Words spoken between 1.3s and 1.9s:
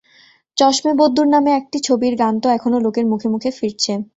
নামে একটি